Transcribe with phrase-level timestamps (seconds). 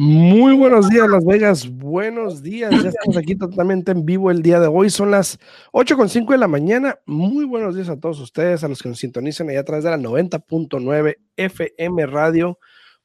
[0.00, 1.68] Muy buenos días, Las Vegas.
[1.68, 2.70] Buenos días.
[2.70, 4.90] Ya estamos aquí totalmente en vivo el día de hoy.
[4.90, 5.40] Son las
[5.72, 7.00] 8.5 de la mañana.
[7.04, 9.90] Muy buenos días a todos ustedes, a los que nos sintonizan allá a través de
[9.90, 12.60] la 90.9 FM Radio.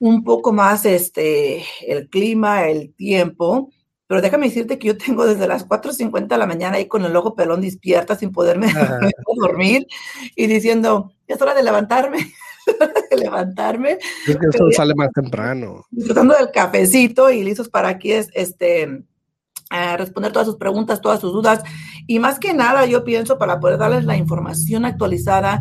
[0.01, 3.70] un poco más este, el clima, el tiempo,
[4.06, 7.15] pero déjame decirte que yo tengo desde las 4.50 de la mañana ahí con el
[7.15, 8.67] ojo pelón despierta sin poderme
[9.37, 9.87] dormir
[10.34, 12.33] y diciendo, es hora de levantarme,
[13.11, 13.98] de levantarme.
[14.27, 15.84] Es que eso sale más temprano.
[15.91, 19.05] Disfrutando del cafecito y listos para aquí es, este,
[19.98, 21.62] responder todas sus preguntas, todas sus dudas.
[22.06, 25.61] Y más que nada, yo pienso para poder darles la información actualizada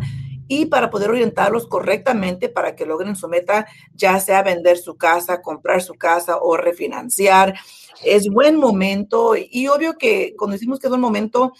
[0.50, 5.42] y para poder orientarlos correctamente para que logren su meta, ya sea vender su casa,
[5.42, 7.54] comprar su casa o refinanciar.
[8.04, 11.52] Es buen momento y obvio que cuando decimos que es buen momento,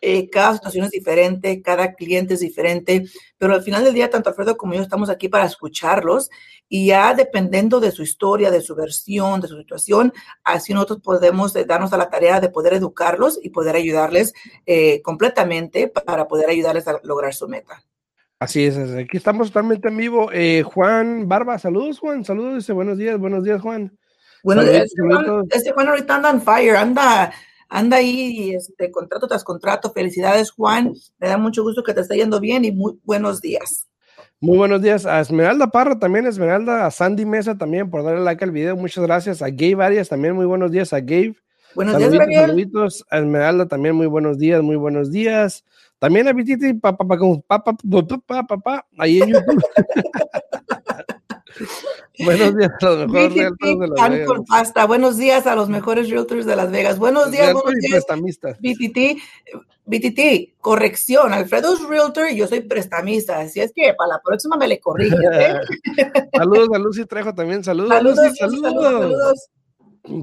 [0.00, 3.04] eh, cada situación es diferente, cada cliente es diferente,
[3.36, 6.30] pero al final del día, tanto Alfredo como yo estamos aquí para escucharlos
[6.70, 11.54] y ya dependiendo de su historia, de su versión, de su situación, así nosotros podemos
[11.54, 14.32] eh, darnos a la tarea de poder educarlos y poder ayudarles
[14.64, 17.84] eh, completamente para poder ayudarles a lograr su meta.
[18.40, 20.30] Así es, aquí estamos totalmente en vivo.
[20.32, 23.98] Eh, Juan Barba, saludos Juan, saludos, dice buenos días, buenos días Juan.
[24.44, 27.32] Este Juan, este Juan ahorita anda en fire, anda,
[27.68, 29.90] anda ahí, este, contrato tras contrato.
[29.92, 33.88] Felicidades Juan, me da mucho gusto que te esté yendo bien y muy buenos días.
[34.40, 38.44] Muy buenos días a Esmeralda Parra también, Esmeralda, a Sandy Mesa también por darle like
[38.44, 39.42] al video, muchas gracias.
[39.42, 41.34] A Gabe Arias también, muy buenos días a Gabe.
[41.74, 42.46] Buenos días, Gabriel.
[42.46, 45.64] Saluditos a Esmeralda también, muy buenos días, muy buenos días.
[45.98, 49.64] También a Vititi, papá, papá, papá, papá, ahí en YouTube.
[52.24, 54.40] Buenos días a los mejores realtors de Las Vegas.
[54.48, 54.86] Pasta.
[54.86, 56.98] Buenos días a los mejores realtors de Las Vegas.
[56.98, 58.04] Buenos días, buenos días.
[58.60, 59.20] BTT,
[59.86, 61.32] BTT, corrección.
[61.32, 63.40] Alfredo es realtor y yo soy prestamista.
[63.40, 65.16] Así es que para la próxima me le corrige.
[65.32, 65.54] ¿eh?
[66.36, 67.64] saludos a Lucy Trejo también.
[67.64, 68.62] Saludos, saludos, Lucy, saludos.
[68.62, 69.48] saludos, saludos.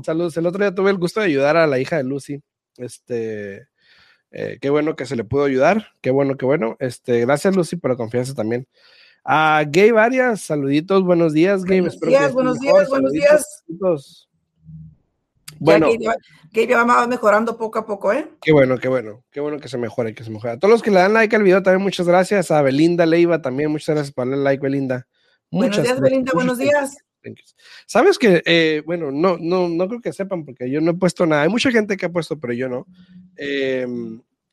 [0.05, 0.37] Saludos.
[0.37, 2.41] El otro día tuve el gusto de ayudar a la hija de Lucy.
[2.77, 3.67] Este
[4.31, 5.87] eh, qué bueno que se le pudo ayudar.
[6.01, 6.75] Qué bueno, qué bueno.
[6.79, 8.67] Este, gracias, Lucy, por la confianza también.
[9.23, 11.03] A Gabe varias saluditos.
[11.03, 11.81] Buenos días, Gabe.
[11.81, 13.65] Buenos días, buenos días, buenos días.
[15.59, 15.87] Bueno,
[16.51, 18.29] Gabe ya va mejorando poco a poco, ¿eh?
[18.41, 20.53] Qué bueno, qué bueno, qué bueno que se mejore, que se mejore.
[20.53, 22.51] A todos los que le dan like al video también, muchas gracias.
[22.51, 25.07] A Belinda Leiva también, muchas gracias por darle like, Belinda.
[25.49, 26.97] Muchas buenos días, Belinda, buenos días.
[27.85, 31.25] Sabes que, eh, bueno, no, no, no creo que sepan porque yo no he puesto
[31.25, 31.43] nada.
[31.43, 32.87] Hay mucha gente que ha puesto, pero yo no.
[33.37, 33.87] Eh,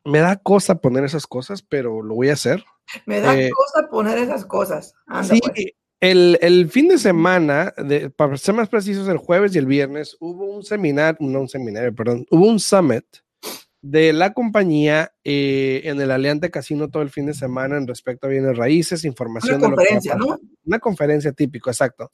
[0.04, 2.64] me da cosa poner esas cosas, pero lo voy a hacer.
[3.06, 4.94] Me da eh, cosa poner esas cosas.
[5.22, 5.66] sí, pues.
[6.00, 10.16] el, el, fin de semana, de, para ser más precisos, el jueves y el viernes,
[10.20, 13.04] hubo un seminario, no un seminario, perdón, hubo un summit
[13.82, 18.26] de la compañía eh, en el Aliante Casino todo el fin de semana en respecto
[18.26, 19.56] a bienes raíces, información.
[19.56, 20.38] Una conferencia, ¿no?
[20.64, 22.12] Una conferencia típico, exacto.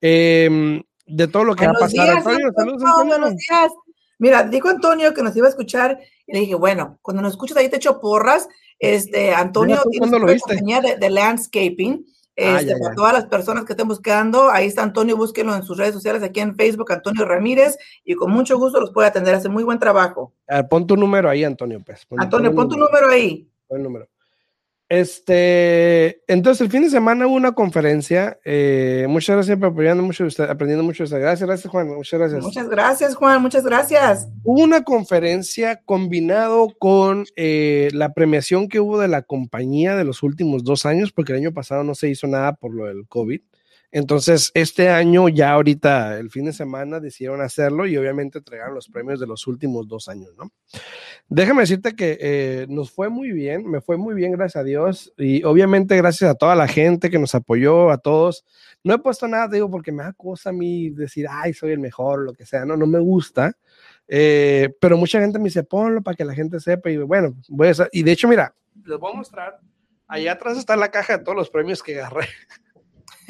[0.00, 2.18] Eh, de todo lo que buenos ha pasado.
[2.18, 3.18] Antonio, saludos, Antonio.
[3.18, 3.72] Buenos días.
[4.18, 7.56] Mira, dijo Antonio que nos iba a escuchar y le dije, bueno, cuando nos escuchas
[7.56, 8.48] ahí te echo porras.
[8.78, 12.06] Este, Antonio tiene una compañía de, de, landscaping.
[12.38, 15.76] Ah, este, para todas las personas que estén buscando, ahí está Antonio, búsquenlo en sus
[15.76, 19.50] redes sociales, aquí en Facebook, Antonio Ramírez, y con mucho gusto los puede atender, hace
[19.50, 20.32] muy buen trabajo.
[20.70, 21.82] pon tu número ahí, Antonio.
[21.84, 22.06] Pues.
[22.16, 23.46] Antonio, pon, tu número ahí.
[23.66, 24.08] Pon el número.
[24.90, 28.40] Este, entonces el fin de semana hubo una conferencia.
[28.44, 31.04] Eh, muchas gracias por apoyando mucho, aprendiendo mucho.
[31.08, 31.90] Gracias, gracias Juan.
[31.90, 32.42] Muchas gracias.
[32.42, 34.28] Muchas gracias Juan, muchas gracias.
[34.42, 40.24] Hubo una conferencia combinado con eh, la premiación que hubo de la compañía de los
[40.24, 43.42] últimos dos años, porque el año pasado no se hizo nada por lo del COVID.
[43.92, 48.88] Entonces, este año, ya ahorita, el fin de semana, decidieron hacerlo y obviamente entregaron los
[48.88, 50.52] premios de los últimos dos años, ¿no?
[51.28, 55.12] Déjame decirte que eh, nos fue muy bien, me fue muy bien, gracias a Dios,
[55.16, 58.44] y obviamente gracias a toda la gente que nos apoyó, a todos.
[58.84, 61.80] No he puesto nada, digo, porque me da cosa a mí decir, ay, soy el
[61.80, 63.56] mejor, lo que sea, no, no me gusta.
[64.06, 67.68] Eh, pero mucha gente me dice, ponlo para que la gente sepa, y bueno, voy
[67.68, 68.54] a y de hecho, mira,
[68.84, 69.58] les voy a mostrar,
[70.06, 72.26] allá atrás está la caja de todos los premios que agarré.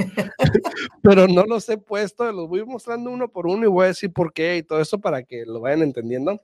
[1.02, 4.12] pero no los he puesto, los voy mostrando uno por uno y voy a decir
[4.12, 6.40] por qué y todo eso para que lo vayan entendiendo.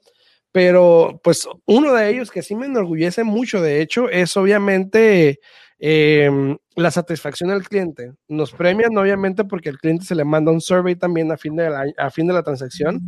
[0.52, 5.40] Pero pues uno de ellos que sí me enorgullece mucho, de hecho, es obviamente
[5.78, 8.12] em, la satisfacción del cliente.
[8.28, 11.68] Nos premian obviamente porque el cliente se le manda un survey también a fin de
[11.68, 13.00] la, a fin de la transacción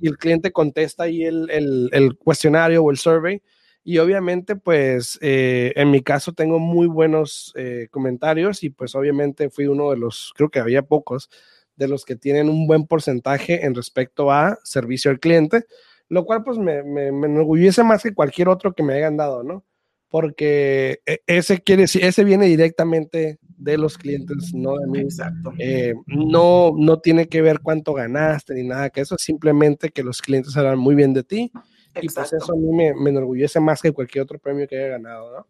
[0.00, 3.42] y el cliente contesta ahí el, el, el cuestionario o el survey
[3.88, 9.48] y obviamente, pues eh, en mi caso tengo muy buenos eh, comentarios y pues obviamente
[9.48, 11.30] fui uno de los, creo que había pocos,
[11.76, 15.66] de los que tienen un buen porcentaje en respecto a servicio al cliente,
[16.08, 19.44] lo cual pues me, me, me enorgullece más que cualquier otro que me hayan dado,
[19.44, 19.64] ¿no?
[20.08, 24.98] Porque e, ese quiere decir, ese viene directamente de los clientes, no de mí.
[24.98, 25.52] Exacto.
[25.60, 30.02] Eh, no, no tiene que ver cuánto ganaste ni nada, que eso es simplemente que
[30.02, 31.52] los clientes hablan muy bien de ti
[32.00, 34.88] y pues eso a mí me, me, enorgullece más que cualquier otro premio que haya
[34.88, 35.46] ganado, ¿no?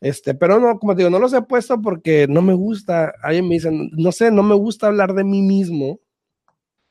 [0.00, 3.48] Este, pero no, como te digo, no los he puesto porque no me gusta, alguien
[3.48, 6.00] me dice, no sé, no me gusta hablar de mí mismo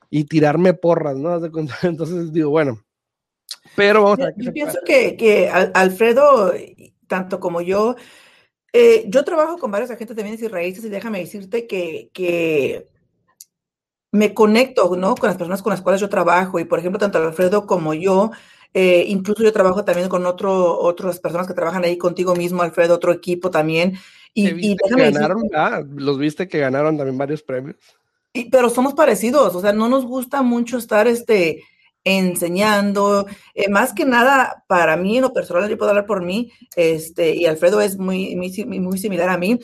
[0.10, 1.34] y tirarme porras, ¿no?
[1.84, 2.84] Entonces digo, bueno,
[3.76, 6.54] pero vamos a Yo pienso que, que, Alfredo,
[7.08, 7.96] tanto como yo,
[8.74, 12.90] eh, yo trabajo con varios agentes de bienes y raíces y déjame decirte que, que
[14.12, 15.16] me conecto, ¿no?
[15.16, 18.32] Con las personas con las cuales yo trabajo y, por ejemplo, tanto Alfredo como yo,
[18.74, 22.96] eh, incluso yo trabajo también con otro, otras personas que trabajan ahí contigo mismo, Alfredo,
[22.96, 23.98] otro equipo también.
[24.34, 27.76] Y, y ganaron, ah, los viste que ganaron también varios premios.
[28.34, 31.64] Y, pero somos parecidos, o sea, no nos gusta mucho estar este,
[32.04, 33.26] enseñando,
[33.56, 37.36] eh, más que nada para mí, en lo personal, yo puedo hablar por mí, este,
[37.36, 39.60] y Alfredo es muy, muy, muy similar a mí.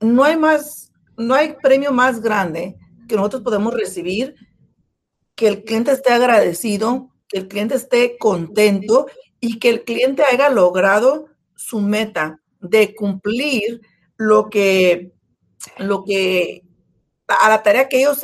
[0.00, 2.76] No hay más, no hay premio más grande
[3.08, 4.34] que nosotros podemos recibir
[5.34, 9.06] que el cliente esté agradecido que el cliente esté contento
[9.40, 13.80] y que el cliente haya logrado su meta de cumplir
[14.18, 15.12] lo que,
[15.78, 16.62] lo que,
[17.26, 18.20] a la tarea que ellos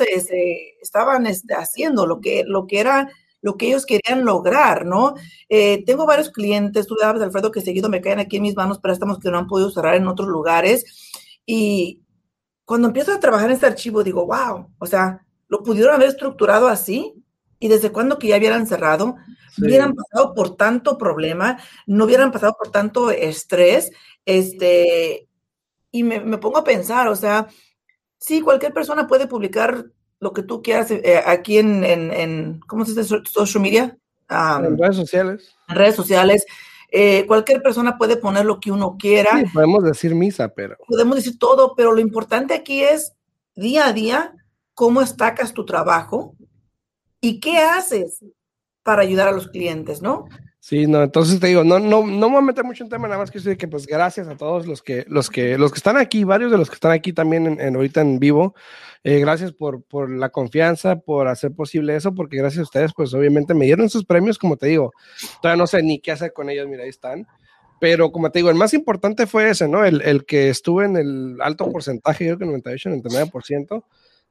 [0.81, 3.09] estaban este, haciendo, lo que, lo que era
[3.41, 5.15] lo que ellos querían lograr, ¿no?
[5.47, 8.79] Eh, tengo varios clientes, tú hablas, Alfredo, que seguido me caen aquí en mis manos
[8.79, 11.09] préstamos que no han podido cerrar en otros lugares.
[11.45, 12.03] Y
[12.65, 16.67] cuando empiezo a trabajar en este archivo, digo, wow, o sea, lo pudieron haber estructurado
[16.67, 17.18] así
[17.59, 19.15] y desde cuando que ya hubieran cerrado,
[19.55, 19.65] sí.
[19.65, 23.91] hubieran pasado por tanto problema, no hubieran pasado por tanto estrés,
[24.25, 25.27] este,
[25.91, 27.47] y me, me pongo a pensar, o sea,
[28.19, 29.85] sí, cualquier persona puede publicar
[30.19, 33.21] lo que tú quieras eh, aquí en, en, en, ¿cómo se dice?
[33.25, 33.97] Social media.
[34.29, 35.55] Um, en redes sociales.
[35.67, 36.45] En redes sociales.
[36.91, 39.39] Eh, cualquier persona puede poner lo que uno quiera.
[39.39, 40.75] Sí, podemos decir misa, pero.
[40.87, 43.13] Podemos decir todo, pero lo importante aquí es
[43.55, 44.33] día a día
[44.73, 46.35] cómo destacas tu trabajo,
[47.21, 48.23] ¿Y qué haces
[48.83, 50.27] para ayudar a los clientes, no?
[50.61, 53.07] Sí, no, entonces te digo, no, no, no me voy a meter mucho en tema,
[53.07, 55.77] nada más que decir que pues gracias a todos los que, los que, los que
[55.77, 58.55] están aquí, varios de los que están aquí también en, en ahorita en vivo,
[59.03, 63.13] eh, gracias por, por la confianza, por hacer posible eso, porque gracias a ustedes, pues
[63.13, 64.91] obviamente me dieron sus premios, como te digo,
[65.41, 67.25] todavía no sé ni qué hacer con ellos, mira, ahí están,
[67.79, 69.85] pero como te digo, el más importante fue ese, ¿no?
[69.85, 73.83] El, el que estuve en el alto porcentaje, yo creo que 98, 99%,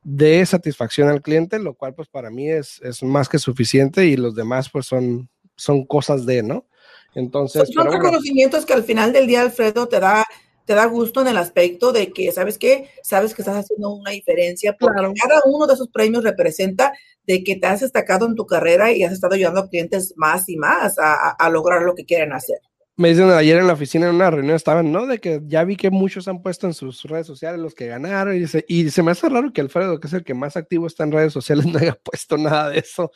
[0.02, 4.16] de satisfacción al cliente, lo cual pues para mí es, es más que suficiente y
[4.16, 6.66] los demás pues son, son cosas de, ¿no?
[7.14, 7.68] Entonces...
[7.72, 8.66] Son reconocimientos bueno.
[8.66, 10.24] que al final del día, Alfredo, te da,
[10.64, 12.88] te da gusto en el aspecto de que, ¿sabes qué?
[13.02, 15.12] Sabes que estás haciendo una diferencia, porque claro.
[15.20, 16.92] cada uno de esos premios representa
[17.26, 20.48] de que te has destacado en tu carrera y has estado ayudando a clientes más
[20.48, 22.60] y más a, a, a lograr lo que quieren hacer
[22.98, 25.06] me dicen ayer en la oficina en una reunión estaban, ¿no?
[25.06, 28.36] De que ya vi que muchos han puesto en sus redes sociales los que ganaron
[28.36, 30.88] y se, y se me hace raro que Alfredo, que es el que más activo
[30.88, 33.12] está en redes sociales, no haya puesto nada de eso.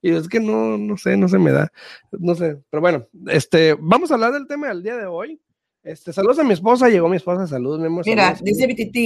[0.00, 1.72] Y es que no, no sé, no se me da,
[2.12, 2.62] no sé.
[2.70, 5.40] Pero bueno, este, vamos a hablar del tema del día de hoy.
[5.82, 7.80] Este, saludos a mi esposa, llegó mi esposa, saludos.
[8.06, 8.96] Mira, dice BTT,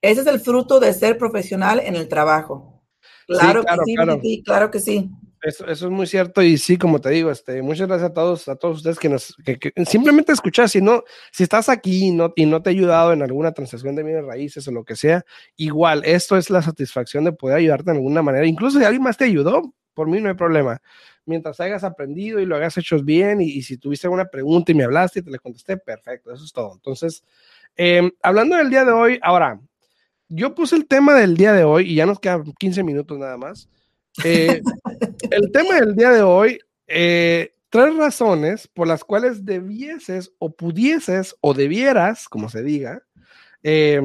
[0.00, 2.84] ese es el fruto de ser profesional en el trabajo.
[3.26, 4.44] Claro, sí, claro que sí, claro.
[4.44, 5.10] Claro que sí.
[5.44, 8.56] Eso, es muy cierto y sí, como te digo, este, muchas gracias a todos, a
[8.56, 12.46] todos ustedes que nos, que, simplemente escuchar, si no, si estás aquí y no, y
[12.46, 15.22] no te ha ayudado en alguna transacción de bienes raíces o lo que sea,
[15.56, 19.18] igual, esto es la satisfacción de poder ayudarte de alguna manera, incluso si alguien más
[19.18, 20.80] te ayudó, por mí no hay problema,
[21.26, 24.84] mientras hayas aprendido y lo hayas hecho bien y, si tuviste alguna pregunta y me
[24.84, 26.72] hablaste y te le contesté, perfecto, eso es todo.
[26.72, 27.22] Entonces,
[27.76, 29.60] eh, hablando del día de hoy, ahora,
[30.30, 33.36] yo puse el tema del día de hoy y ya nos quedan 15 minutos nada
[33.36, 33.68] más.
[34.22, 34.60] Eh,
[35.30, 41.34] el tema del día de hoy, eh, tres razones por las cuales debieses o pudieses
[41.40, 43.02] o debieras, como se diga,
[43.62, 44.00] eh,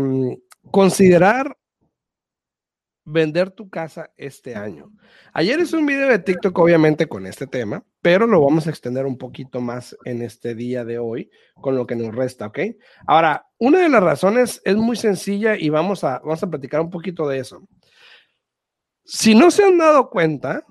[0.71, 1.55] considerar
[3.05, 4.91] vender tu casa este año.
[5.33, 9.05] Ayer hice un video de TikTok, obviamente, con este tema, pero lo vamos a extender
[9.05, 12.59] un poquito más en este día de hoy, con lo que nos resta, ¿ok?
[13.07, 16.89] Ahora, una de las razones es muy sencilla y vamos a, vamos a platicar un
[16.89, 17.67] poquito de eso.
[19.11, 20.63] Si no se han dado cuenta,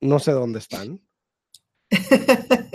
[0.00, 1.00] no sé dónde están,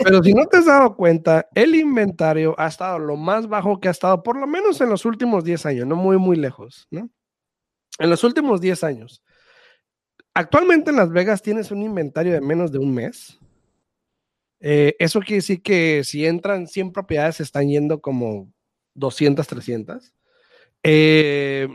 [0.04, 3.88] pero si no te has dado cuenta, el inventario ha estado lo más bajo que
[3.88, 7.10] ha estado, por lo menos en los últimos 10 años, no muy, muy lejos, ¿no?
[7.98, 9.24] En los últimos 10 años.
[10.34, 13.40] Actualmente en Las Vegas tienes un inventario de menos de un mes.
[14.60, 18.52] Eh, eso quiere decir que si entran 100 propiedades, están yendo como
[18.96, 20.14] 200, 300.
[20.84, 21.70] Eh,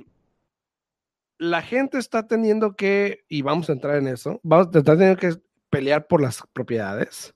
[1.39, 5.21] la gente está teniendo que, y vamos a entrar en eso, vamos a estar teniendo
[5.21, 5.35] que
[5.71, 7.35] pelear por las propiedades.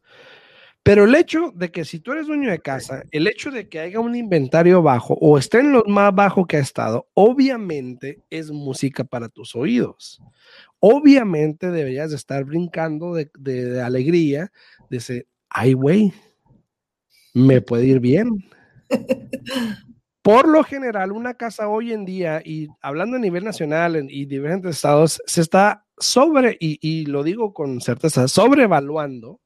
[0.83, 3.79] Pero el hecho de que si tú eres dueño de casa, el hecho de que
[3.79, 8.51] haya un inventario bajo o esté en lo más bajo que ha estado, obviamente es
[8.51, 10.21] música para tus oídos.
[10.81, 14.51] Obviamente deberías de estar brincando de, de alegría,
[14.91, 16.13] de decir, ay, güey,
[17.33, 18.29] me puede ir bien.
[20.23, 24.77] Por lo general, una casa hoy en día, y hablando a nivel nacional y diferentes
[24.77, 29.41] estados, se está sobre, y, lo digo con certeza, sobrevaluando,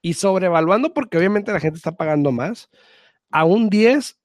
[0.00, 2.70] y sobrevaluando porque obviamente la gente está pagando más,
[3.30, 4.20] a un 10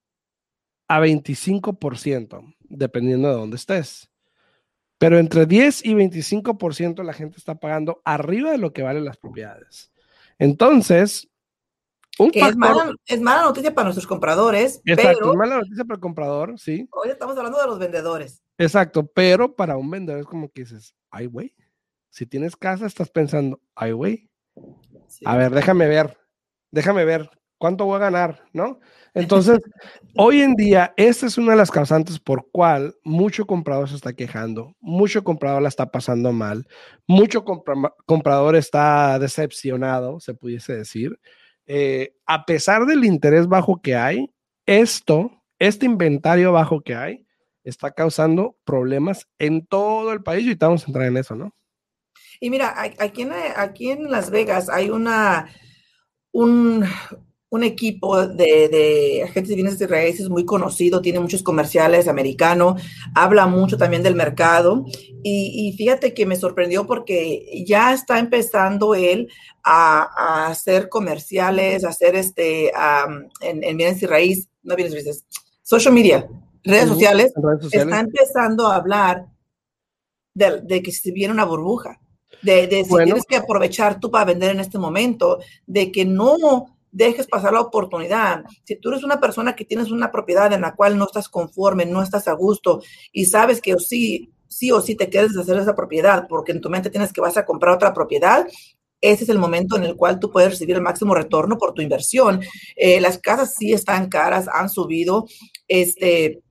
[0.89, 4.11] a 25%, dependiendo de dónde estés.
[4.99, 9.17] Pero entre 10 y 25% la gente está pagando arriba de lo que valen las
[9.17, 9.91] propiedades.
[10.37, 11.28] Entonces,
[12.33, 12.55] es,
[13.21, 14.81] mala, noticia para nuestros compradores.
[14.85, 16.87] Exacto, es mala noticia para el comprador, sí.
[16.91, 18.41] Hoy estamos hablando de los vendedores.
[18.57, 21.55] Exacto, pero para un vendedor es como que dices, ay, güey,
[22.09, 24.29] si tienes casa estás pensando, ay, güey,
[25.25, 26.17] a ver, déjame ver,
[26.71, 28.79] déjame ver cuánto voy a ganar, ¿no?
[29.13, 29.59] Entonces,
[30.15, 34.13] hoy en día, esta es una de las causantes por cual mucho comprador se está
[34.13, 36.67] quejando, mucho comprador la está pasando mal,
[37.07, 37.43] mucho
[38.05, 41.19] comprador está decepcionado, se pudiese decir,
[41.71, 44.33] eh, a pesar del interés bajo que hay,
[44.65, 47.27] esto, este inventario bajo que hay,
[47.63, 51.55] está causando problemas en todo el país y vamos a entrar en eso, ¿no?
[52.39, 55.47] Y mira, aquí en, aquí en Las Vegas hay una,
[56.31, 56.85] un,
[57.51, 62.75] un equipo de, de, agentes de bienes de raíces muy conocido, tiene muchos comerciales americano,
[63.15, 64.85] habla mucho también del mercado.
[65.23, 69.29] Y, fíjate que me sorprendió porque ya está empezando él
[69.63, 72.71] a, hacer comerciales, a hacer este,
[73.41, 75.25] en, bienes y raíz, no bienes y raíces,
[75.63, 76.27] social media,
[76.63, 77.33] redes, sociales,
[77.71, 79.25] está empezando a hablar
[80.35, 81.99] de, que si viene una burbuja,
[82.43, 86.78] de, de si tienes que aprovechar tú para vender en este momento, de que no
[86.91, 88.43] dejes pasar la oportunidad.
[88.63, 91.85] Si tú eres una persona que tienes una propiedad en la cual no estás conforme,
[91.85, 92.81] no estás a gusto
[93.11, 96.69] y sabes que sí, sí o sí te quieres hacer esa propiedad porque en tu
[96.69, 98.47] mente tienes que vas a comprar otra propiedad,
[99.01, 101.81] ese es el momento en el cual tú puedes recibir el máximo retorno por tu
[101.81, 102.41] inversión.
[102.75, 105.25] Eh, las casas sí están caras, han subido.
[105.67, 106.41] Este,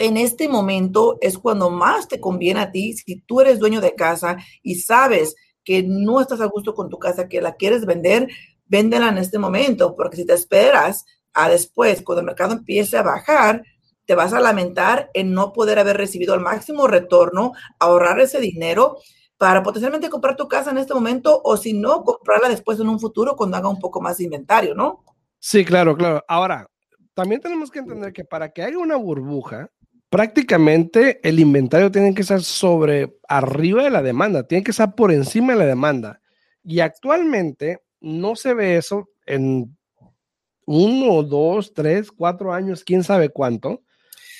[0.00, 3.94] en este momento es cuando más te conviene a ti, si tú eres dueño de
[3.94, 8.28] casa y sabes que no estás a gusto con tu casa, que la quieres vender,
[8.66, 13.02] véndela en este momento, porque si te esperas a después, cuando el mercado empiece a
[13.02, 13.62] bajar,
[14.06, 18.98] te vas a lamentar en no poder haber recibido el máximo retorno, ahorrar ese dinero
[19.36, 23.00] para potencialmente comprar tu casa en este momento o si no, comprarla después en un
[23.00, 25.04] futuro cuando haga un poco más de inventario, ¿no?
[25.38, 26.22] Sí, claro, claro.
[26.28, 26.68] Ahora,
[27.14, 29.70] también tenemos que entender que para que haya una burbuja,
[30.08, 35.12] prácticamente el inventario tiene que estar sobre arriba de la demanda, tiene que estar por
[35.12, 36.20] encima de la demanda.
[36.62, 39.76] Y actualmente no se ve eso en
[40.66, 43.82] uno, dos, tres, cuatro años, quién sabe cuánto.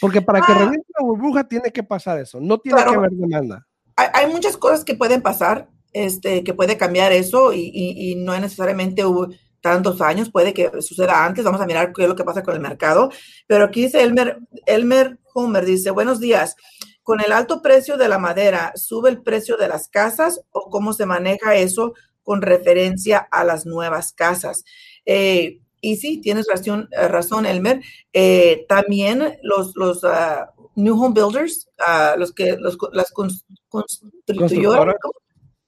[0.01, 0.59] Porque para que ah.
[0.59, 3.67] reviente la burbuja tiene que pasar eso, no tiene que haber demanda.
[3.97, 9.05] Hay, muchas cosas que pueden pasar, este, que puede cambiar eso y, y, no necesariamente
[9.05, 9.29] hubo
[9.61, 12.55] tantos años, puede que suceda antes, vamos a mirar qué es lo que pasa con
[12.55, 13.11] el mercado.
[13.47, 16.57] Pero aquí dice Elmer, Elmer Homer, dice, buenos días.
[17.03, 20.93] Con el alto precio de la madera, ¿sube el precio de las casas o cómo
[20.93, 21.95] se maneja eso
[22.25, 24.65] con referencia a las nuevas casas.
[25.07, 27.81] Eh, y sí, tienes razón, eh, razón Elmer.
[28.13, 34.97] Eh, también los, los ah, New Home Builders, uh, los que los, las constructoras,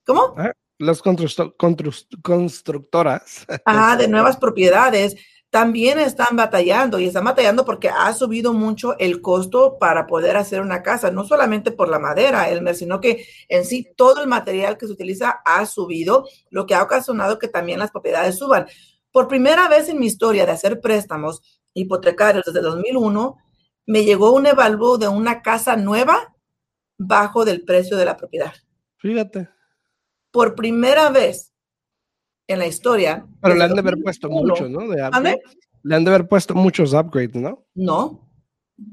[0.04, 0.34] ¿cómo?
[0.78, 1.00] Las
[2.22, 3.46] constructoras.
[3.64, 5.16] Ah, de nuevas propiedades
[5.56, 10.60] también están batallando y están batallando porque ha subido mucho el costo para poder hacer
[10.60, 14.76] una casa, no solamente por la madera, Elmer, sino que en sí todo el material
[14.76, 18.66] que se utiliza ha subido, lo que ha ocasionado que también las propiedades suban.
[19.10, 21.40] Por primera vez en mi historia de hacer préstamos
[21.72, 23.38] hipotecarios desde 2001,
[23.86, 26.36] me llegó un evalúo de una casa nueva
[26.98, 28.52] bajo del precio de la propiedad.
[28.98, 29.48] Fíjate.
[30.30, 31.54] Por primera vez
[32.46, 33.26] en la historia.
[33.40, 34.88] Pero le han de haber puesto mucho, ¿no?
[34.88, 34.96] De
[35.82, 37.64] Le han de haber puesto muchos upgrades, ¿no?
[37.74, 38.28] No,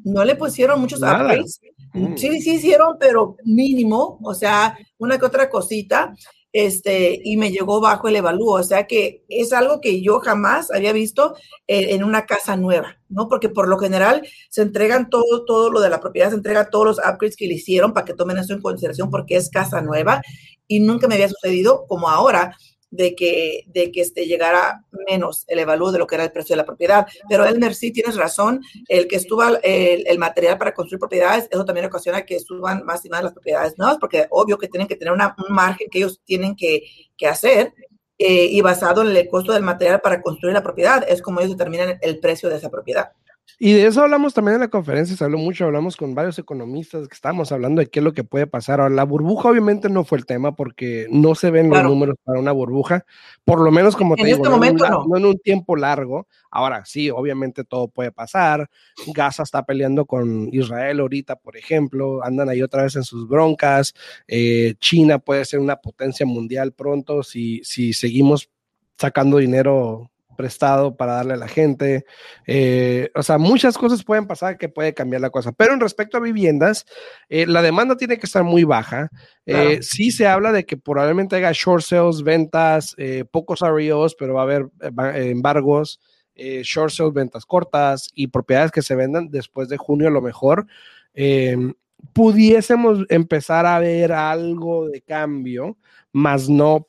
[0.04, 1.60] no le pusieron muchos upgrades.
[1.94, 2.16] Mm.
[2.16, 6.14] Sí, sí hicieron, pero mínimo, o sea, una que otra cosita,
[6.52, 10.70] este, y me llegó bajo el evalúo, o sea que es algo que yo jamás
[10.72, 13.28] había visto en una casa nueva, ¿no?
[13.28, 16.86] Porque por lo general se entregan todo, todo lo de la propiedad, se entrega todos
[16.86, 20.22] los upgrades que le hicieron para que tomen eso en consideración porque es casa nueva
[20.68, 22.56] y nunca me había sucedido como ahora,
[22.94, 26.54] de que, de que este, llegara menos el evalúo de lo que era el precio
[26.54, 27.08] de la propiedad.
[27.28, 31.66] Pero Elmer, sí tienes razón, el que estuvo el, el, material para construir propiedades, eso
[31.66, 34.96] también ocasiona que suban más y más las propiedades nuevas, porque obvio que tienen que
[34.96, 36.84] tener una, un margen que ellos tienen que,
[37.18, 37.74] que hacer.
[38.20, 41.58] Eh, y basado en el costo del material para construir la propiedad, es como ellos
[41.58, 43.12] determinan el precio de esa propiedad.
[43.60, 47.08] Y de eso hablamos también en la conferencia, se habló mucho, hablamos con varios economistas
[47.08, 48.82] que estábamos hablando de qué es lo que puede pasar.
[48.82, 52.40] Ahora, la burbuja obviamente no fue el tema porque no se ven los números para
[52.40, 53.06] una burbuja,
[53.46, 55.18] por lo menos como te digo, este momento, no, no.
[55.18, 56.28] en un tiempo largo.
[56.50, 58.70] Ahora sí, obviamente todo puede pasar.
[59.14, 63.94] Gaza está peleando con Israel ahorita, por ejemplo, andan ahí otra vez en sus broncas.
[64.28, 68.50] Eh, China puede ser una potencia mundial pronto si, si seguimos
[68.98, 72.06] sacando dinero prestado para darle a la gente.
[72.48, 75.52] Eh, o sea, muchas cosas pueden pasar que puede cambiar la cosa.
[75.52, 76.86] Pero en respecto a viviendas,
[77.30, 79.10] eh, la demanda tiene que estar muy baja.
[79.46, 82.96] Eh, sí se habla de que probablemente haya short sales, ventas,
[83.32, 84.70] pocos REOs, pero va a haber
[85.16, 86.00] embargos,
[86.36, 90.66] short sales, ventas cortas y propiedades que se vendan después de junio a lo mejor.
[91.14, 91.74] Em,
[92.12, 95.78] pudiésemos empezar a ver algo de cambio,
[96.12, 96.88] más no,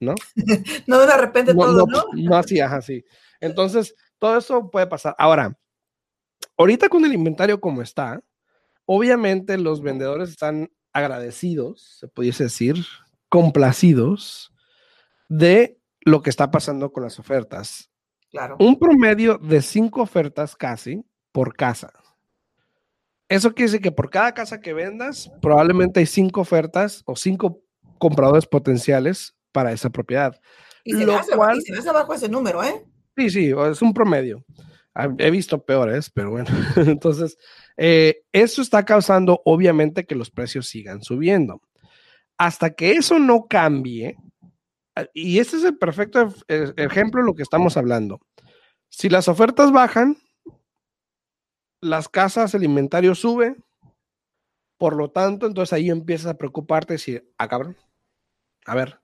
[0.00, 0.14] ¿no?
[0.86, 2.04] no de repente todo, ¿no?
[2.14, 3.04] No, así, ajá, sí.
[3.40, 5.14] Entonces, todo eso puede pasar.
[5.18, 5.58] Ahora,
[6.56, 8.22] ahorita con el inventario como está,
[8.84, 12.76] obviamente los vendedores están agradecidos, se pudiese decir,
[13.28, 14.52] complacidos
[15.28, 17.90] de lo que está pasando con las ofertas.
[18.30, 18.56] Claro.
[18.58, 21.92] Un promedio de cinco ofertas casi por casa.
[23.28, 27.60] Eso quiere decir que por cada casa que vendas, probablemente hay cinco ofertas o cinco
[27.98, 30.38] compradores potenciales para esa propiedad.
[30.84, 32.84] Y se, lo cual, abajo ese número, ¿eh?
[33.16, 34.44] Sí, sí, es un promedio.
[34.94, 36.50] Ah, he visto peores, pero bueno.
[36.76, 37.38] Entonces,
[37.78, 41.62] eh, eso está causando obviamente que los precios sigan subiendo.
[42.36, 44.18] Hasta que eso no cambie,
[44.94, 48.20] ah, y este es el perfecto ejemplo de lo que estamos hablando.
[48.90, 50.18] Si las ofertas bajan,
[51.80, 53.56] las casas, el inventario sube,
[54.76, 57.74] por lo tanto, entonces ahí empiezas a preocuparte y decir, ah, cabrón,
[58.66, 59.00] a ver,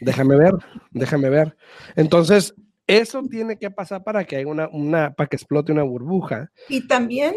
[0.00, 0.54] Déjame ver,
[0.92, 1.56] déjame ver.
[1.94, 2.54] Entonces,
[2.86, 6.50] eso tiene que pasar para que haya una, para que explote una burbuja.
[6.68, 7.34] Y también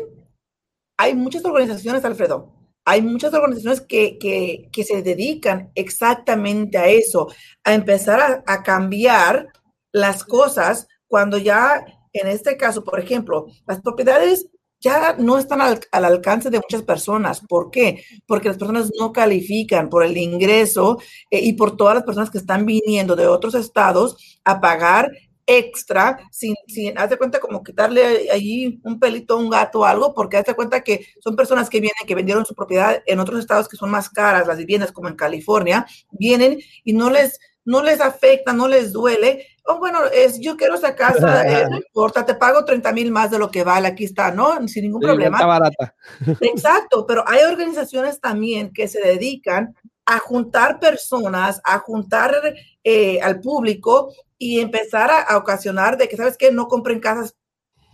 [0.97, 2.53] hay muchas organizaciones, Alfredo.
[2.85, 7.27] Hay muchas organizaciones que, que, que se dedican exactamente a eso,
[7.63, 9.47] a empezar a, a cambiar
[9.91, 11.83] las cosas cuando ya,
[12.13, 17.41] en este caso, por ejemplo, las propiedades ya no están al, alcance de muchas personas.
[17.41, 18.03] ¿Por qué?
[18.25, 22.37] Porque las personas no califican por el ingreso eh, y por todas las personas que
[22.37, 25.11] están viniendo de otros estados a pagar
[25.49, 30.13] extra sin, sin, haz cuenta como quitarle ahí un pelito a un gato o algo,
[30.13, 33.39] porque haz de cuenta que son personas que vienen, que vendieron su propiedad en otros
[33.39, 37.81] estados que son más caras, las viviendas como en California, vienen y no les, no
[37.81, 39.47] les afecta, no les duele.
[39.71, 43.29] Oh, bueno, es, yo quiero esa casa, eh, no importa, te pago 30 mil más
[43.29, 44.67] de lo que vale, aquí está, ¿no?
[44.67, 45.37] Sin ningún problema.
[45.37, 45.95] Está barata.
[46.41, 49.75] Exacto, pero hay organizaciones también que se dedican
[50.07, 52.33] a juntar personas, a juntar
[52.83, 56.51] eh, al público y empezar a, ocasionar de que, ¿sabes qué?
[56.51, 57.35] No compren casas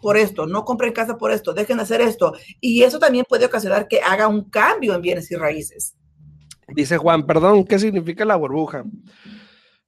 [0.02, 2.36] por esto, no compren casa por esto, dejen de hacer esto.
[2.62, 5.94] Y eso también puede ocasionar que haga un cambio en bienes y raíces.
[6.70, 8.86] Dice Juan, perdón, ¿qué significa la burbuja?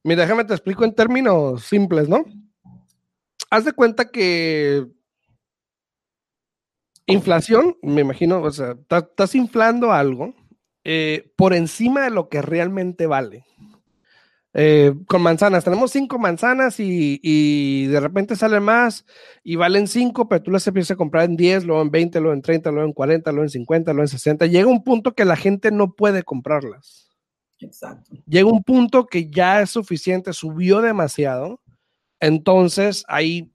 [0.04, 2.26] Mira, déjame te explico en términos simples, ¿no?
[3.50, 4.88] Haz de cuenta que
[7.08, 10.34] inflación, me imagino, o sea, estás inflando algo
[10.84, 13.46] eh, por encima de lo que realmente vale.
[14.54, 19.06] Eh, con manzanas, tenemos cinco manzanas y, de repente salen más
[19.44, 22.34] y valen cinco, pero tú las empiezas a comprar en 10, luego en 20, luego
[22.34, 24.48] en 30, luego en 40, luego en 50, luego en 60.
[24.48, 27.07] Llega un punto que la gente no puede comprarlas.
[27.60, 28.16] Exacto.
[28.28, 31.60] Llega un punto que ya es suficiente, subió demasiado,
[32.20, 33.52] entonces ahí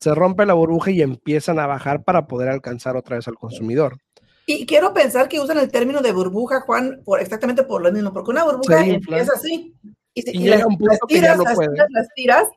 [0.00, 3.98] se rompe la burbuja y empiezan a bajar para poder alcanzar otra vez al consumidor.
[4.46, 8.12] Y quiero pensar que usan el término de burbuja, Juan, por exactamente por lo mismo,
[8.12, 9.74] porque una burbuja es así.
[10.14, 12.48] Y, llega un punto que ya no las tiras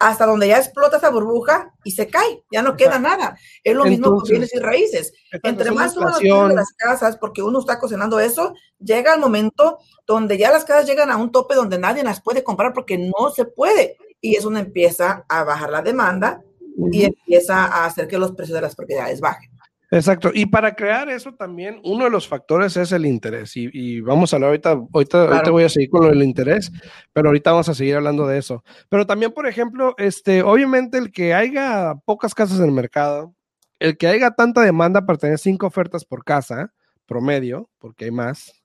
[0.00, 3.38] hasta donde ya explota esa burbuja y se cae, ya no queda nada.
[3.62, 5.12] Es lo mismo con bienes y raíces.
[5.42, 10.50] Entre más suban las casas, porque uno está cocinando eso, llega el momento donde ya
[10.50, 13.98] las casas llegan a un tope donde nadie las puede comprar porque no se puede.
[14.22, 16.42] Y es donde empieza a bajar la demanda
[16.90, 19.49] y empieza a hacer que los precios de las propiedades bajen.
[19.90, 20.30] Exacto.
[20.32, 23.52] Y para crear eso también, uno de los factores es el interés.
[23.56, 26.70] Y, vamos a hablar ahorita, ahorita, voy a seguir con lo del interés,
[27.12, 28.62] pero ahorita vamos a seguir hablando de eso.
[28.88, 33.34] Pero también, por ejemplo, este, obviamente el que haya pocas casas en el mercado,
[33.80, 36.72] el que haya tanta demanda para tener cinco ofertas por casa,
[37.06, 38.62] promedio, porque hay más,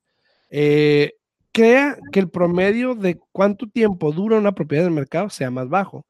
[0.51, 1.13] eh,
[1.51, 6.05] crea que el promedio de cuánto tiempo dura una propiedad del mercado sea más bajo.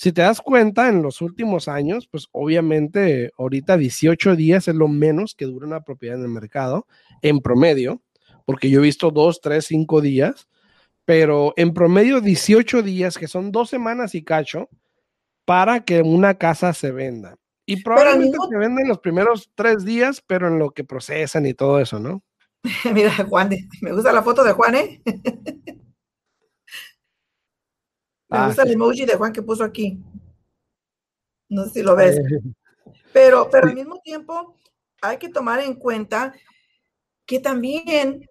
[0.00, 4.86] Si te das cuenta, en los últimos años, pues obviamente ahorita 18 días es lo
[4.86, 6.86] menos que dura una propiedad en el mercado,
[7.20, 8.00] en promedio,
[8.46, 10.46] porque yo he visto 2, 3, 5 días,
[11.04, 14.68] pero en promedio 18 días, que son dos semanas y cacho,
[15.44, 17.36] para que una casa se venda.
[17.66, 21.80] Y probablemente se venden los primeros tres días, pero en lo que procesan y todo
[21.80, 22.22] eso, ¿no?
[22.94, 23.50] Mira, Juan,
[23.82, 25.02] me gusta la foto de Juan, ¿eh?
[28.28, 29.98] Me ah, gusta el emoji de Juan que puso aquí.
[31.48, 32.18] No sé si lo ves.
[33.12, 34.54] Pero, pero al mismo tiempo
[35.00, 36.34] hay que tomar en cuenta
[37.24, 38.28] que también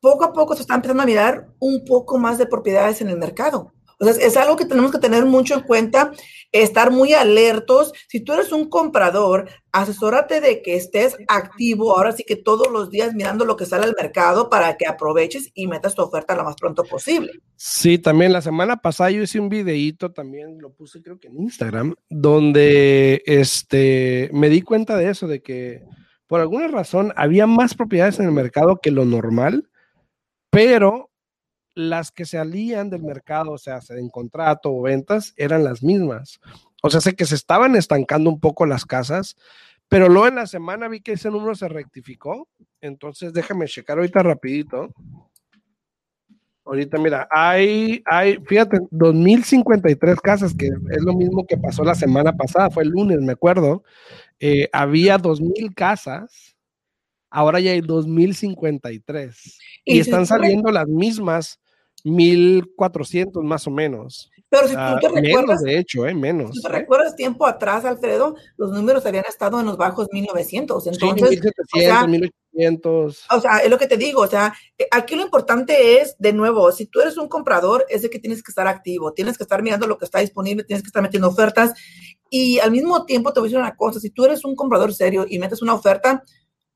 [0.00, 3.16] poco a poco se está empezando a mirar un poco más de propiedades en el
[3.16, 3.72] mercado.
[3.98, 6.12] Entonces, es algo que tenemos que tener mucho en cuenta,
[6.52, 7.92] estar muy alertos.
[8.08, 12.90] Si tú eres un comprador, asesórate de que estés activo ahora sí que todos los
[12.90, 16.44] días mirando lo que sale al mercado para que aproveches y metas tu oferta lo
[16.44, 17.32] más pronto posible.
[17.56, 21.40] Sí, también la semana pasada yo hice un videíto, también lo puse creo que en
[21.40, 25.82] Instagram, donde este, me di cuenta de eso, de que
[26.26, 29.68] por alguna razón había más propiedades en el mercado que lo normal,
[30.50, 31.09] pero
[31.88, 36.40] las que salían del mercado, o sea, en contrato o ventas, eran las mismas.
[36.82, 39.36] O sea, sé que se estaban estancando un poco las casas,
[39.88, 42.48] pero luego en la semana vi que ese número se rectificó.
[42.80, 44.94] Entonces, déjame checar ahorita rapidito.
[46.64, 52.36] Ahorita, mira, hay, hay, fíjate, 2053 casas, que es lo mismo que pasó la semana
[52.36, 53.82] pasada, fue el lunes, me acuerdo.
[54.38, 56.56] Eh, había 2000 casas,
[57.28, 59.58] ahora ya hay 2053.
[59.84, 61.58] Y, y están saliendo las mismas
[62.04, 64.30] 1400 más o menos.
[64.50, 66.14] Pero si tú te recuerdas, menos de hecho, ¿eh?
[66.14, 66.50] menos.
[66.56, 66.72] Si te ¿eh?
[66.72, 70.88] recuerdas tiempo atrás, Alfredo, los números habían estado en los bajos 1900.
[70.88, 73.26] Entonces, sí, 1700, o sea, 1800.
[73.30, 74.22] O sea, es lo que te digo.
[74.22, 78.02] O sea, eh, aquí lo importante es, de nuevo, si tú eres un comprador, es
[78.02, 80.82] de que tienes que estar activo, tienes que estar mirando lo que está disponible, tienes
[80.82, 81.72] que estar metiendo ofertas.
[82.28, 84.92] Y al mismo tiempo, te voy a decir una cosa: si tú eres un comprador
[84.92, 86.24] serio y metes una oferta,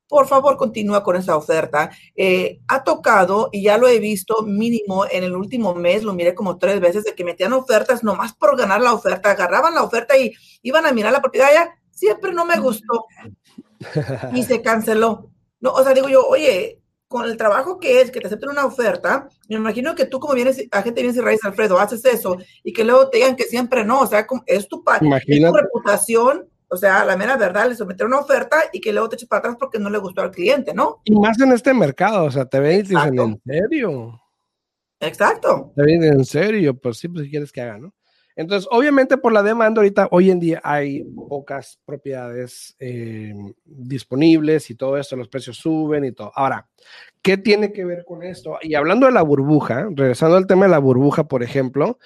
[0.07, 1.91] por favor continúa con esa oferta.
[2.15, 6.35] Eh, ha tocado, y ya lo he visto mínimo en el último mes, lo miré
[6.35, 10.17] como tres veces, de que metían ofertas nomás por ganar la oferta, agarraban la oferta
[10.17, 13.05] y iban a mirar la propiedad, ya siempre no me gustó
[14.33, 15.31] y se canceló.
[15.59, 18.65] No, o sea, digo yo, oye, con el trabajo que es que te acepten una
[18.65, 22.73] oferta, me imagino que tú como vienes, agente bienes y raíz, Alfredo, haces eso y
[22.73, 26.77] que luego te digan que siempre no, o sea, es tu, es tu reputación o
[26.77, 29.55] sea, la mera verdad, le someter una oferta y que luego te eche para atrás
[29.57, 31.01] porque no le gustó al cliente, ¿no?
[31.05, 34.21] Y más en este mercado, o sea, te ven y dicen, ¿en serio?
[34.99, 35.71] Exacto.
[35.73, 37.93] Te ven en serio, pues sí, pues si quieres que haga, ¿no?
[38.35, 43.33] Entonces, obviamente por la demanda ahorita, hoy en día hay pocas propiedades eh,
[43.63, 46.33] disponibles y todo esto, los precios suben y todo.
[46.35, 46.67] Ahora,
[47.21, 48.57] ¿qué tiene que ver con esto?
[48.61, 51.97] Y hablando de la burbuja, regresando al tema de la burbuja, por ejemplo,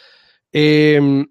[0.54, 1.26] eh,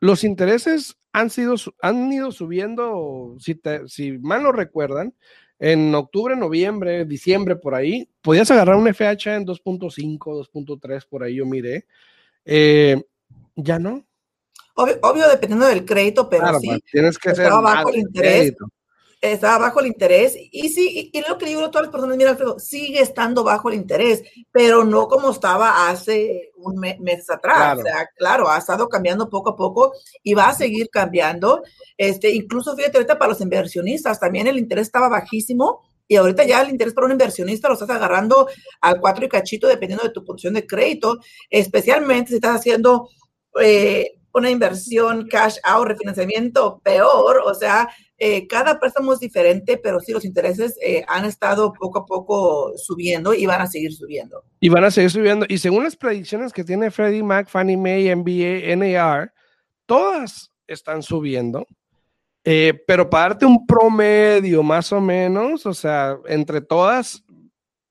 [0.00, 5.14] los intereses han, sido, han ido subiendo, si, si mal no recuerdan,
[5.58, 11.36] en octubre, noviembre, diciembre, por ahí, podías agarrar un FH en 2.5, 2.3, por ahí
[11.36, 11.86] yo miré.
[12.44, 13.02] Eh,
[13.56, 14.04] ya no.
[14.74, 16.80] Obvio, dependiendo del crédito, pero sí.
[16.92, 18.54] Tienes que ser bajo el interés
[19.20, 20.36] está bajo el interés.
[20.36, 23.68] Y sí, y, lo que digo a todas las personas, mira, Alfredo, sigue estando bajo
[23.68, 27.56] el interés, pero no como estaba hace un mes atrás.
[27.56, 27.80] Claro.
[27.80, 31.62] O sea, claro, ha estado cambiando poco a poco y va a seguir cambiando.
[31.96, 35.82] Este, incluso fíjate ahorita para los inversionistas, también el interés estaba bajísimo.
[36.10, 38.48] Y ahorita ya el interés para un inversionista lo estás agarrando
[38.80, 41.18] al 4 y cachito dependiendo de tu posición de crédito,
[41.50, 43.10] especialmente si estás haciendo
[43.60, 47.88] eh, una inversión cash out, refinanciamiento peor, o sea,
[48.20, 52.72] eh, cada préstamo es diferente, pero sí los intereses eh, han estado poco a poco
[52.76, 54.42] subiendo y van a seguir subiendo.
[54.58, 55.46] Y van a seguir subiendo.
[55.48, 59.32] Y según las predicciones que tiene Freddie Mac, Fannie Mae, MBA, NAR,
[59.86, 61.64] todas están subiendo.
[62.44, 67.22] Eh, pero para darte un promedio más o menos, o sea, entre todas,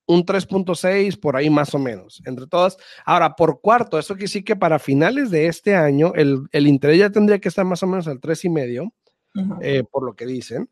[0.08, 2.76] un 3.6 por ahí más o menos, entre todas.
[3.04, 6.98] Ahora, por cuarto, eso quiere decir que para finales de este año el, el interés
[6.98, 8.90] ya tendría que estar más o menos al 3,5,
[9.62, 10.68] eh, por lo que dicen.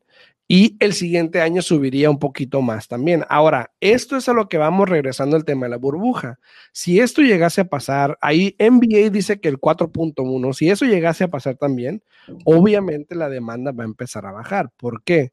[0.48, 3.24] y el siguiente año subiría un poquito más también.
[3.28, 6.38] Ahora, esto es a lo que vamos regresando al tema de la burbuja.
[6.72, 11.28] Si esto llegase a pasar, ahí NBA dice que el 4.1, si eso llegase a
[11.28, 12.02] pasar también,
[12.44, 14.70] obviamente la demanda va a empezar a bajar.
[14.76, 15.32] ¿Por qué?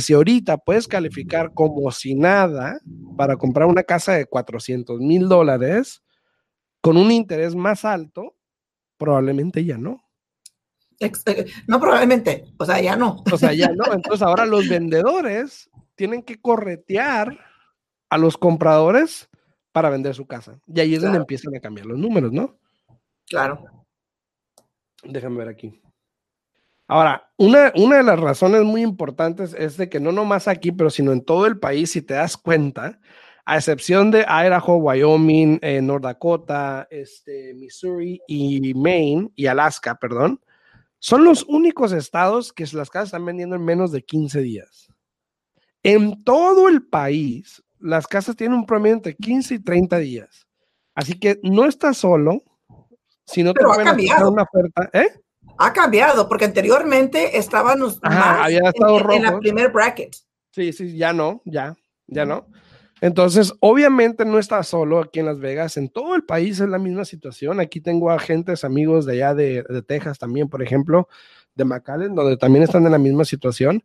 [0.00, 2.80] si ahorita puedes calificar como si nada
[3.16, 6.02] para comprar una casa de 400 mil dólares
[6.80, 8.36] con un interés más alto,
[8.96, 10.04] probablemente ya no.
[11.00, 11.10] Eh,
[11.66, 13.24] no, probablemente, o sea, ya no.
[13.32, 13.84] O sea, ya no.
[13.92, 17.36] Entonces ahora los vendedores tienen que corretear
[18.10, 19.28] a los compradores
[19.72, 20.60] para vender su casa.
[20.68, 22.56] Y ahí es donde empiezan a cambiar los números, ¿no?
[23.26, 23.64] Claro.
[25.02, 25.82] Déjame ver aquí.
[26.86, 30.90] Ahora, una, una de las razones muy importantes es de que no nomás aquí, pero
[30.90, 33.00] sino en todo el país, si te das cuenta,
[33.46, 40.40] a excepción de Idaho, Wyoming, eh, North Dakota, este, Missouri y Maine y Alaska, perdón,
[40.98, 44.88] son los únicos estados que las casas están vendiendo en menos de 15 días.
[45.82, 50.46] En todo el país, las casas tienen un promedio entre 15 y 30 días.
[50.94, 52.42] Así que no estás solo,
[53.26, 53.88] sino te pueden
[54.26, 54.88] una oferta.
[54.94, 55.08] ¿eh?
[55.58, 60.16] Ha cambiado, porque anteriormente había estado en, en, la primer bracket.
[60.50, 62.46] Sí, sí, ya no, ya, ya no.
[63.00, 66.78] Entonces, obviamente no está solo aquí en Las Vegas, en todo el país es la
[66.78, 67.60] misma situación.
[67.60, 71.08] Aquí tengo agentes, amigos de allá de, Texas también, por ejemplo,
[71.54, 73.84] de McAllen, donde también están en la misma situación.